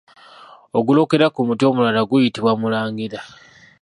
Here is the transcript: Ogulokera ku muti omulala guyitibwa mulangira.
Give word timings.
Ogulokera 0.77 1.27
ku 1.33 1.39
muti 1.47 1.63
omulala 1.69 2.01
guyitibwa 2.09 2.51
mulangira. 2.61 3.19